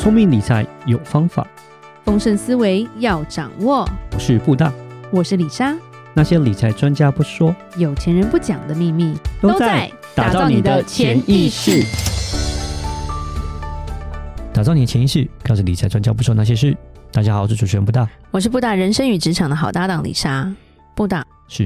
[0.00, 1.46] 聪明理财有方法，
[2.06, 3.86] 丰盛思维要掌握。
[4.14, 4.72] 我是布大，
[5.10, 5.76] 我是李莎。
[6.14, 11.84] 那些理财专家不说，有钱人不讲的秘密，都在打造你的潜意识。
[14.54, 16.74] 打造你的潜意识，告诉理财专家不说那些事。
[17.12, 20.50] 大家好，我是主持人布大，我是布大人生与职场的好搭档李莎。
[20.94, 21.64] 布大是，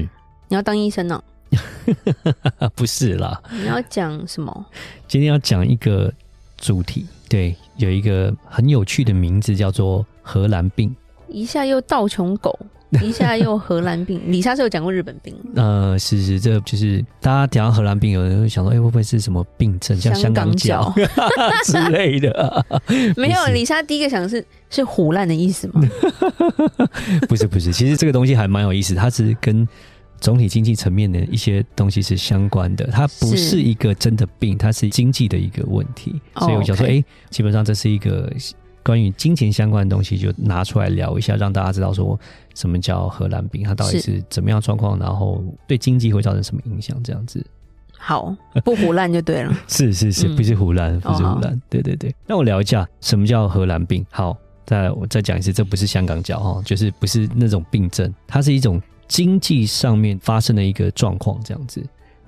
[0.49, 1.23] 你要当医生呢？
[2.75, 4.65] 不是啦，你要讲什么？
[5.07, 6.13] 今天要讲一个
[6.65, 7.05] 主题。
[7.29, 10.95] 对，有一个很有趣的名字叫做荷兰病，
[11.27, 12.57] 一下又道琼狗，
[13.01, 14.21] 一下又荷兰病。
[14.27, 20.93] 李莎是有讲过日本病，呃，是是，这就是大家讲到荷兰病，有人会想说，哎，会不会是什么病症，像香港脚
[21.65, 22.65] 之类的？
[23.17, 25.81] 没有，李莎第一个想的是是唬烂的意思吗？
[27.27, 29.67] 不是不是，其实这个东西还蛮有意思，它是跟。
[30.19, 36.19] 总体经济层面的一些东西是相关的，它不是一个真的病，它是经济的一个问题。
[36.39, 37.01] 所以我想说，哎、oh, okay.
[37.01, 38.31] 欸，基本上这是一个
[38.83, 42.19] 关于金钱相关的东西，就拿出来聊一下，让大家知道说
[42.55, 47.45] 什么叫荷兰病，它到底是怎么样状况，然后对经济会造成什么影响，这样子。
[47.97, 49.55] 好，不胡乱就对了。
[49.67, 51.61] 是是是，不是胡乱，不是胡乱。
[51.69, 54.05] 对对对，那我聊一下什么叫荷兰病。
[54.09, 58.81] 好，再我再讲一次，这不是香港脚哈，就是不是那种病症，它是一种。
[59.07, 61.83] 经济上面发生的一个状况，这样子，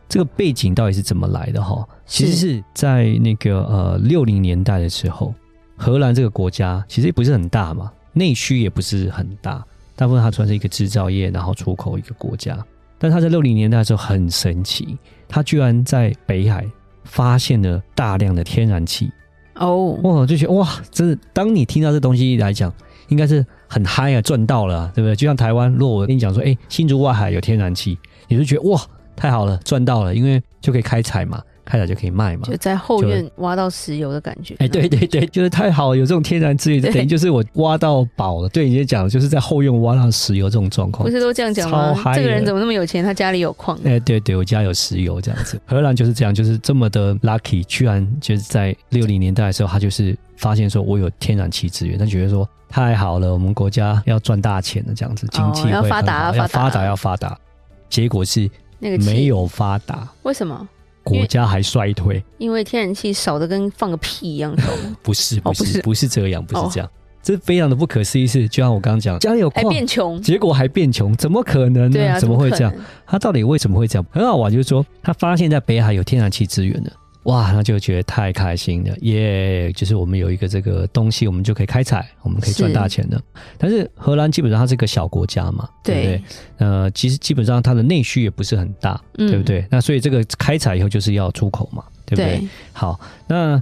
[0.08, 1.61] 这个背景到底是怎么来的？
[1.61, 5.33] 哈，其实是在那个呃六零年代的时候，
[5.75, 12.58] 荷兰这个国家其实也不是很大嘛，内需也不是很大，大部分它算是一个制造业，然后出口一个国家。
[12.98, 16.66] 但它在六零年代的时候很神奇，它居然在北海
[17.03, 19.11] 发现了大量的天然气。
[19.55, 22.73] 哦，哇，就觉得哇，真的，当你听到这东西来讲。
[23.09, 25.16] 应该是很嗨啊，赚到了，对不对？
[25.16, 28.82] 就像台湾，如果我跟你讲说，哎，新竹外海有天然气，你就觉得哇，
[29.16, 34.56] 太好了，赚到了，因为就可以开采嘛，开采就可以卖嘛，就在后院挖到石油的感觉。
[34.60, 38.50] 哎，对对对，就是太好了，有这种天然资源，等于就是我挖到宝了。
[38.50, 41.94] 对你讲，就是在后院挖到石油这种状况，不是都这样讲吗？
[42.16, 43.04] 这个人怎么那么有钱？
[43.04, 43.77] 他家里有矿。
[43.83, 45.60] 哎，对对，我家有石油这样子。
[45.66, 52.48] 荷兰就是这样，就是这么的 lucky，居然就是在六零年代的时候，他就是发现说我有天然气资源，他觉得说。
[52.70, 57.39] 太好了，我们国家要赚大钱了，这样子经济、哦、要发达，要发达，要发达。
[57.88, 60.67] 结果是那个没有发达，为什么？
[61.10, 64.56] 国家还衰退，因为天然气少的跟放个屁一样
[65.02, 66.92] 不是， 不是，哦、不是，不是这样，不是这样，哦、
[67.22, 68.26] 这非常的不可思议。
[68.28, 71.90] 是就像我刚刚讲，家里有矿还变穷，结果还变穷，怎么可能呢？
[71.92, 72.73] 对啊、怎么会这样？
[73.06, 74.06] 他到底为什么会这样？
[74.12, 76.92] 很好玩，就是说他发现在北海有天然气资源了。
[77.27, 79.77] 哇，那就觉得太开心了，耶、yeah！
[79.77, 83.21] 就是我们有一个这个东西，我们就可以开采，我们可以赚大钱的。
[83.58, 86.23] 但是荷兰基本上它是个小国家嘛，对，对不对？
[86.60, 89.67] 呃，其实基本上它的内需也不是很大，嗯、对不对？
[89.70, 92.38] 那所以这个开采以后就是要出口嘛，对不对？
[92.38, 93.61] 对，好，那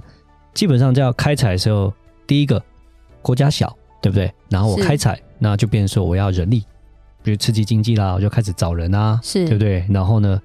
[0.54, 1.92] 基本上在要开采的时候，
[2.24, 2.62] 第一个
[3.20, 4.32] 国家小，对不对？
[4.48, 6.62] 然后我开采，那就变成说我要人力，
[7.24, 9.84] 比如刺激经济啦，我就开始找人啊，是对不对？
[9.88, 10.40] 然后呢，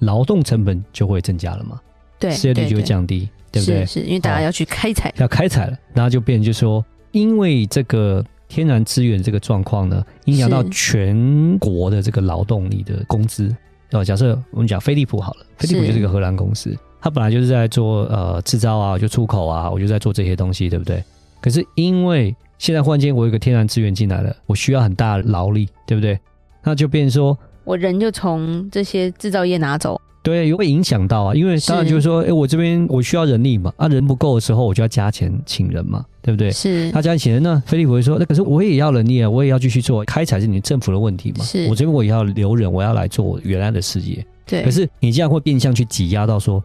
[0.00, 1.80] 劳动成本就会增加了嘛。
[2.18, 3.86] 对，失业率就会降低，对，不对？
[3.86, 13.54] 是，是因为大家要去开采，要开采了，然后就变成就是说，因为这个天然资源这个状况呢，影响到全国的这个劳动力的工资。
[13.92, 21.02] 哦，假设我们讲飞利浦好了，飞利浦就是一个荷兰公司，它本来就是在做呃制造啊，就出口啊，我就在做这些东西，对不对？
[21.40, 26.18] 可是因为现在忽然间我有个天然资源进来了，我需要很大的劳力，对不对？
[26.64, 29.98] 那就变成说我人就从这些制造业拿走。
[30.28, 36.50] 对，也会影响到啊，因为当然就是说，哎，我这边我需要人力嘛，啊，人不够的时候，我就要加钱请人嘛，对不对？
[36.50, 44.62] 是，他加钱请人呢，菲利普会说，那可是我也要人力啊，我也要继续做，开采是你政府的问题嘛，是我这边我也要留人，我要来做我原来的事业，对。
[44.62, 46.62] 可是你这样会变相去挤压到说，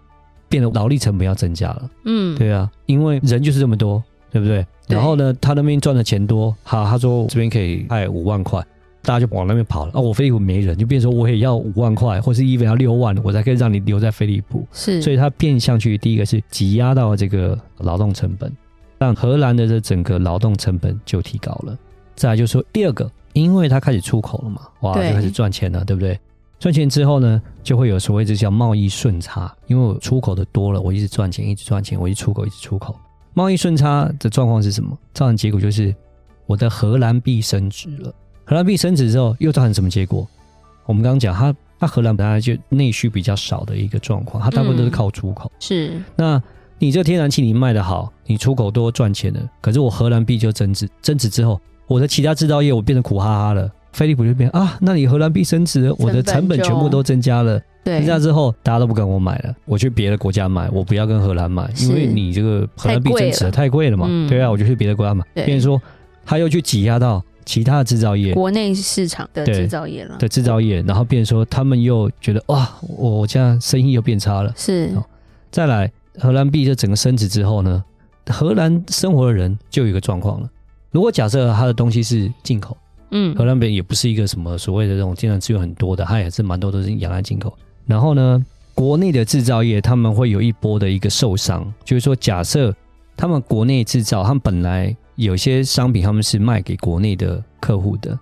[0.50, 4.66] 变得劳力成本要增加了，嗯，对啊，因为人就是这么多，对不对？
[4.88, 8.62] 对，然后呢，他那边赚的钱多，好，他说这边可以派五万块。
[9.04, 10.00] 大家就往那边跑了啊！
[10.00, 14.66] 我飞利浦没人，就变成说我也要五万块，或是 even 要六万，我才可以让你留在飞利浦。
[14.72, 18.52] 是，所以它变相去第一个是挤压到这个劳动成本，
[18.98, 21.78] 让荷兰的这整个劳动成本就提高了。
[22.16, 26.18] 再来就是说第二个，因为它开始出口了嘛，哇，就开始赚钱了，对不对？
[26.58, 32.96] 赚钱之后呢，就会有所谓这叫贸易顺差，因为我出口的多了，我一直赚钱，一直赚钱，我一直出口，一直出口。
[33.34, 34.98] 贸易顺差的状况是什么？
[35.14, 35.94] 造成结果就是
[36.46, 38.14] 我的荷兰币升值了。
[38.46, 40.28] 荷兰币升值之后，又造成什么结果？
[40.86, 45.50] 我们刚刚讲，它它荷兰本来就内需比较少的一个状况，它大部分都是靠出口。
[45.54, 46.42] 嗯、是，那
[46.78, 57.62] 你这天然气你卖的好，你出口多赚钱了，可是我荷兰币就增值，增值之后，我的其他制造业我变成苦哈哈了，飞利浦就变啊，那你荷兰币升值，我的成本全部都增加了。
[57.86, 64.06] 对，增加之后大家都不跟我买了，我去别的国家买，我不要跟荷兰买，因为你这个荷兰币增值太贵了嘛。
[64.10, 65.26] 嗯、对啊，我就去别的国家买。
[65.34, 65.82] 变成说
[66.26, 70.16] 他又去挤压到其他的制造业，国内市场的制造业了。
[70.20, 74.54] 对制造业，然后变成说他们又觉得哇，我我这样生意又变差了。
[74.56, 74.92] 是，
[75.52, 77.84] 再来荷兰币这整个升值之后呢，
[78.28, 80.50] 荷兰生活的人就有一个状况了。
[80.92, 82.78] 如果假设他的东西是进口。
[83.16, 87.56] 嗯，荷兰边也不是一个什么所谓的这种天然资源很多的，它也是蛮多都是仰赖进口。
[87.86, 88.44] 然后呢，
[88.74, 92.74] 国内的制造业他们会有一波的一个受伤，就是说，假设
[93.16, 98.18] 他们国内制造，他们本来有些商品他们是卖给国内的客户的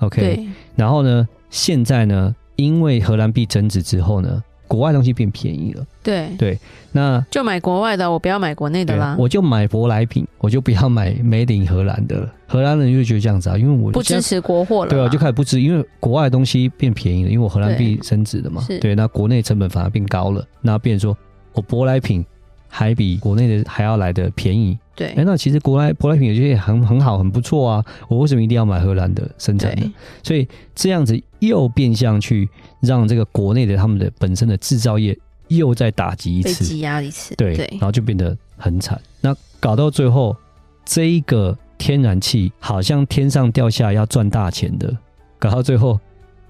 [0.00, 4.42] ，OK，然后呢，现在呢，因为荷兰币增值之后呢。
[4.68, 6.58] 国外东西变便宜了，对对，
[6.92, 9.16] 那就买国外的，我不要买国内的啦。
[9.18, 12.34] 我就买舶来品，我就不要买 Made in 荷兰的了。
[12.46, 21.18] 荷兰人就觉得这样子啊，因为我不支持国货了，对啊，就开始不支持，因为国外的东西变便宜了，因为我荷兰币升值了嘛，对，对，那国内成本反而变高了，那变成说
[21.54, 22.22] 我舶来品
[22.68, 24.78] 还比国内的还要来的便宜。
[24.98, 27.84] 对，哎，那其实国外舶来品有些也很很好，很不错啊。
[28.08, 29.88] 我为什么一定要买荷兰的生产的？
[30.24, 32.48] 所以这样子又变相去
[32.80, 35.16] 让这个国内的他们的本身的制造业
[35.46, 39.00] 又再打击一次，挤压一次，对，对然后就变得很惨。
[39.20, 40.36] 那搞到最后，
[40.84, 44.92] 这一个天然气好像天上掉下来要赚大钱的，
[45.38, 45.96] 搞到最后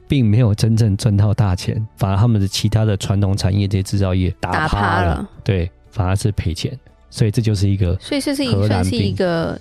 [0.09, 6.75] 并没有真正赚到大钱，反而他们的其他的传统产业这些制造业打趴了，趴了对，反而是赔钱。
[7.11, 9.59] 所以这就是一个，所以这是算是一个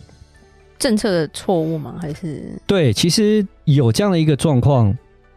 [0.78, 1.96] 政策的错误吗？
[2.02, 2.92] 还是对？
[2.92, 4.96] 其实有这样的一个状况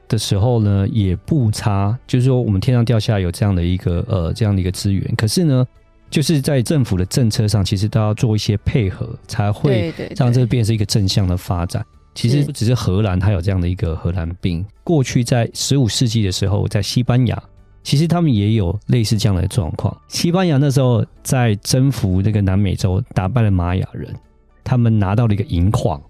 [0.09, 1.97] 的时候呢，也不差。
[2.07, 5.67] 就是说，我们天上掉下来有这样的一个呃这样的一个资源，可是呢，
[6.11, 11.85] 就是在政府的政策上，其实都要做一些配合，才会让这变成一个正向的发展。
[12.15, 14.67] 其实不只是荷兰，它有这样的一个荷兰病。
[14.83, 17.41] 过去在十五世纪的时候，在西班牙。
[17.83, 19.97] 其实他们也有类似这样的状况。
[20.09, 24.15] 西班牙那时候在征服那个南美洲，打败了玛雅人，
[24.63, 26.01] 他们拿到了一个银矿。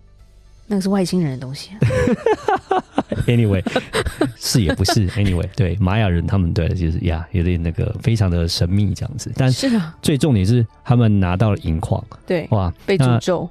[0.67, 1.79] 那个是外星人的东西啊。
[3.27, 3.63] Anyway，
[4.37, 9.33] 是也不是？Anyway，对玛雅人他们对就是呀，有点那个非常的神秘这样子。
[9.37, 9.69] 但是
[10.01, 12.03] 最重点是他们拿到了银矿。
[12.27, 13.49] 对，哇，被诅咒。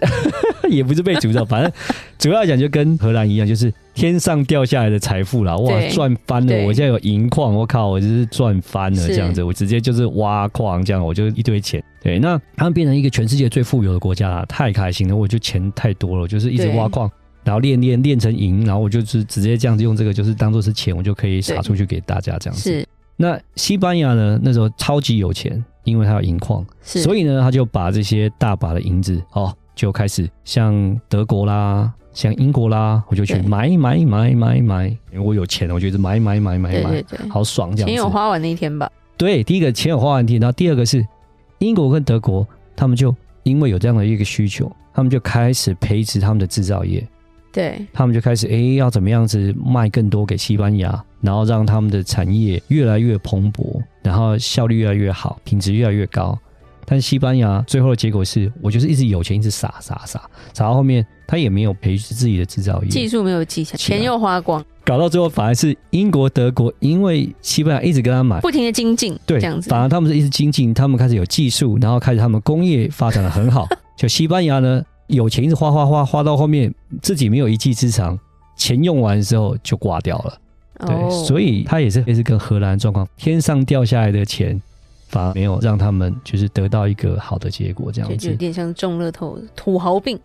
[0.68, 1.72] 也不是被诅咒，反正
[2.18, 6.64] 主要来讲就跟荷兰一样，就是天上掉下来的财富啦，哇，赚翻了！
[6.64, 11.82] 我现在有银矿，我靠，我就是赚翻了这样子，我直接就是挖矿这样，我就一堆钱。
[12.02, 17.10] 对，那他们变成一个全世界最富有的国家啦，太开心了，我就钱太多了，我就是一直挖矿，
[17.44, 22.70] 然后练练练成银，然后我就是直接这样子用这个，就是当做是钱，我就可以撒出去给大家这样子。
[22.70, 24.40] 是，那西班牙呢？
[24.42, 29.54] 那时候超级有钱，因为他有银矿，是所以呢，他就把这些大把的银子哦。
[29.74, 37.92] 就开始像德国啦，像英国啦，我就去买买买买买，因为我有钱，我就一直买买买买买，对对对，好爽这样子。
[37.92, 38.90] 钱有花完那一天吧？
[39.16, 41.06] 对，第一个钱有花完那天，然后第二个是
[41.58, 42.46] 英国跟德国，
[42.76, 43.14] 他们就
[43.44, 47.06] 因为有这样的一个需求，他们就开始培植他们的制造业。
[47.52, 56.38] 对，他们就开始哎，要怎么样子卖更多给西班牙，然后让他们的产业越来越蓬勃，然后效率越来越好，品质越来越高。
[56.84, 60.20] 但是西班牙最后的结果是，我就是一直有钱，一直撒撒撒，
[60.52, 73.66] 撒到后面他也没有培植自己的制造业，技术没有技巧，钱又花光，搞到最后反而是英国、德国，因为西班牙一直跟他买，不停的精进，对，这样子，反而他们是一直精进，他们开始有技术，然后开始他们工业发展的很好。
[73.96, 78.18] 就西班牙呢，有钱一直花花花，花到后面自己没有一技之长，
[78.56, 80.38] 钱用完之后就挂掉了。
[80.84, 84.60] 对，哦、所以他也是也是跟荷兰状况，天上掉下来的钱。
[85.12, 90.18] 反而没有让他们就是得到一个好的结果，这样子就有点像中乐透土豪病，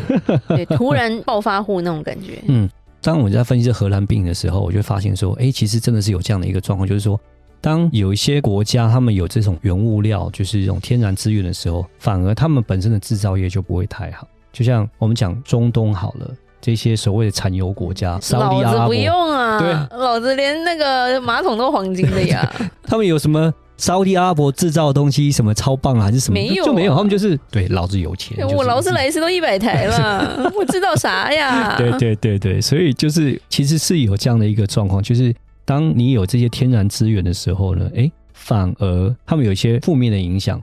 [0.48, 2.38] 对，突然暴发户那种感觉。
[2.46, 2.68] 嗯，
[3.00, 7.18] 当我在分析这荷兰病的时候，我就发现说，哎，其实真的是有这样的一个状况，就是说，
[7.62, 14.28] 当有一些国家他们有这种原物料，就是这种天然资源的时候，反而他们本身的制造业就不会太好。
[14.52, 22.52] 就像我们讲中东好了，这些所谓的产油国家，老子不用啊，对，老子连那个马桶都黄金的呀。
[22.84, 23.52] 他们有什么？
[23.76, 26.34] 沙乌地阿拉伯制造的东西什么超棒啊，还是什么？
[26.34, 26.94] 没有、啊，就没有。
[26.94, 28.36] 他们就是对老子有钱。
[28.48, 31.76] 我劳斯莱斯都一百台了， 我知道啥呀？
[31.76, 40.62] 对对对对，所以就是其实是有这样的一个状况，就是当你有这些天然资源的时候呢，哎，反而他们有一些负面的影响。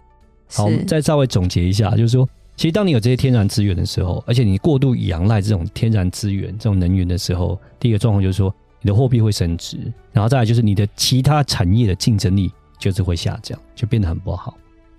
[0.53, 9.77] 好，我们再稍微总结一下，就是说，其实当你有这些天然资源的时候，而且你过度仰赖这种天然资源、这种能源的时候，第一个状况就是说，你的货币会升值，
[10.13, 12.49] 然后再来就是你的其他产业的竞争力。
[12.81, 14.57] 就是会下降，就变得很不好。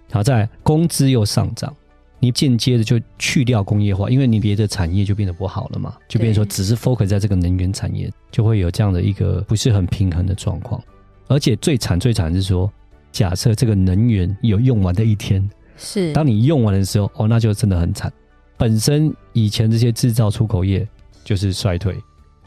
[0.08, 1.74] 然后再工资又上涨，
[2.20, 10.80] 你间接的就去掉工业化，因为你别的产业就变得不好了嘛，就变成说只是 focus 在这个能源产业，就会有这样的一个不是很平衡的状况。
[11.26, 12.70] 而且最惨最惨是说，
[13.10, 18.12] 假设这个能源有用完的一天，是当你用完的时候，哦，那就真的很惨。
[18.58, 20.86] 本身以前这些制造出口业
[21.24, 21.96] 就是衰退，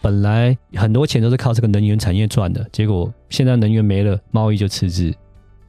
[0.02, 5.14] 本来很多钱都是靠这个能源产业赚的，结果现在能源没了，贸易就赤字，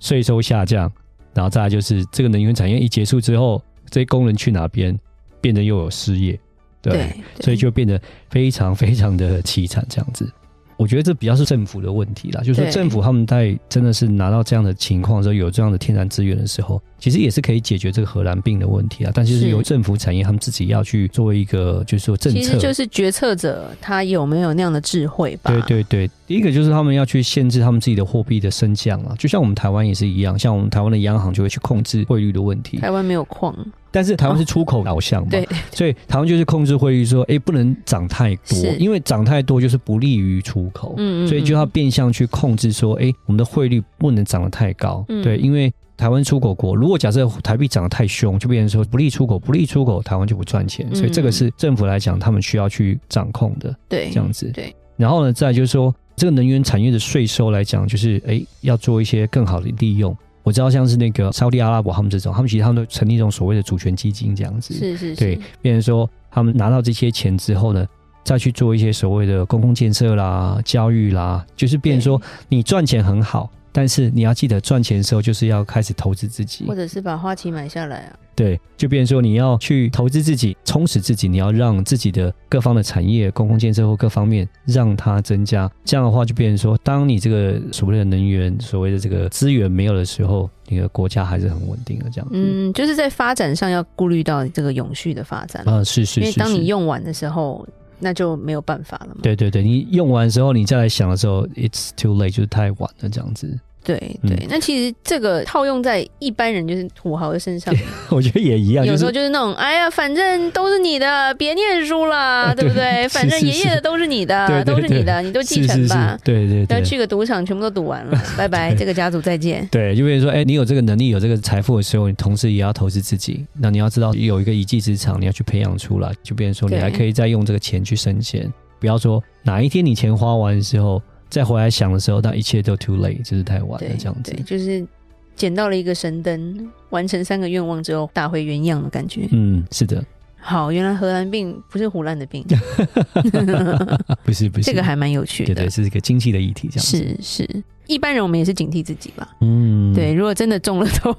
[0.00, 0.90] 税收下降，
[1.34, 4.98] 然后再来就是这个能源产业一结束之后，这些工人去哪边，
[5.40, 6.38] 变得又有失业，
[6.80, 8.00] 对，对，所以就变得
[8.30, 10.30] 非常非常的凄惨这样子。
[10.76, 19.10] 我觉得这比较是政府的问题啦，就是说政府他们在真的是拿到这样的情况之后，有这样的天然资源的时候，其实也是可以解决这个荷兰病的问题啊。
[19.14, 25.50] 但是是由政府产业他们自己要去做一个，就是说政策，其实就是决策者他有没有那样的智慧吧？
[25.50, 32.76] 对对对，第一个就是他们要去限制他们自己的货币的升降啊，就像我们台湾也是一样，像我们台湾的央行就会去控制汇率的问题。
[32.78, 33.54] 台湾没有矿。
[33.96, 54.76] 但是台湾是出口导向嘛，哦、对，所以台湾就是控制汇率，说，哎，不能涨太多，因为涨太多就是不利于出口，嗯，嗯，嗯，所以就要变相去控制，说，哎，我们的汇率不能涨得太高，嗯、对，因为台湾出口国，如果假设台币涨得太凶，就变成说不利出口，不利出口，台湾就不赚钱，所以这个是政府来讲，他们需要去掌控的，对，这样子，对。
[54.98, 60.14] 然后呢，再就是说，这个能源产业的税收来讲，就是哎，要做一些更好的利用。
[60.46, 67.84] 我知道像是那个沙乌地阿拉伯他们这种，他们其实他们都成立一种所谓的主权基金这样子，是是是，对，变成说他们拿到这些钱之后呢，
[68.22, 73.50] 再去做一些所谓的公共建设啦、教育啦，就是变成说你赚钱很好。
[73.76, 78.18] 但是你要记得赚钱的时候，就是要开始投资自己，或者是把花旗买下来啊。
[78.34, 85.70] 对，就变成说你要去投资自己，充实自己，你要让自己的各方的产业、公共建设或各方面让它增加。
[85.84, 92.08] 这样的话，就变成说，当你这个所谓的能源、所谓的这个资源没有的时候，你的国家还是很稳定的。
[92.10, 97.66] 这样子，嗯，就是在发展上要顾虑到这个永续的发展啊，是是，是，因为当你用完的时候，
[97.98, 99.20] 那就没有办法了嘛。
[99.22, 103.58] 对对对，你用完之后，你再来想的时候，it's too late，就是太晚了，这样子。
[103.86, 107.72] 对对、嗯，那其实这个套用在一般人就是土豪的身上，
[108.10, 108.84] 我觉得也一样。
[108.84, 113.08] 有时候就是那种，哎呀，反正都是你的，别念书了， 对不对？
[113.08, 116.18] 反正爷爷的都是你的，是是是都是你的，你都继承吧。
[116.24, 119.64] 对对对，要去个赌场，全部都赌完了， 拜拜，这个家族再见。
[119.70, 123.46] 对，就比如说，哎，你有这个能力，有这个财富的时候，你同时也要投资自己。
[123.54, 128.52] 那你要知道，有一个一技之长，你要去培养出来，就变成说，你还可以再用这个钱去生钱。
[128.80, 131.00] 不要说哪一天你钱花完的时候。
[131.28, 134.32] 再回来想的时候，那一切都 too late，就是太晚了，这样子。
[134.32, 134.86] 对，就是
[135.34, 139.28] 捡到了一个神灯，完成三个愿望之后，打回原样的感觉。
[139.32, 140.02] 嗯，是的。
[140.38, 142.44] 好，原来荷兰病不是唬烂的病，
[144.24, 145.52] 不是不是，这个还蛮有趣的。
[145.52, 146.96] 对对，是一个经济的议题，这样子。
[146.96, 149.28] 是是，一般人我们也是警惕自己吧。
[149.40, 151.16] 嗯，对，如果真的中了都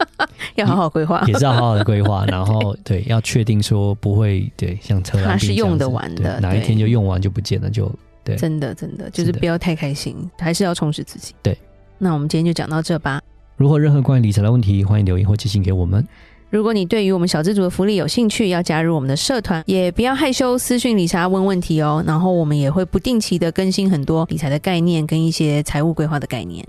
[0.56, 7.94] 要好好规划，也是要好好的规划， 然后对，要确定说不会对像荷兰病它是用得完的，哪一天就用完就不见了就。
[8.24, 11.34] 对，真的真的就是不要太开心，还是要充实自己。
[11.42, 11.56] 对，
[11.98, 13.20] 那我们今天就讲到这吧。
[13.56, 16.06] 如果任何关于理财的问题，欢迎留言或寄信给我们。
[16.50, 22.04] 如果你对于我们小资族的福利有兴趣，要加入我们的社团，也不要害羞，私讯理查问问题哦。
[22.06, 26.66] 然后我们也会不定期的更新很多理财的概念跟一些财务规划的概念，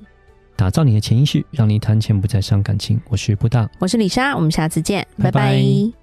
[0.55, 2.97] 打造你的潜意识，让你谈钱不再伤感情。
[3.09, 5.31] 我是布大，我是李莎，我们下次见，拜拜。
[5.31, 6.02] 拜拜。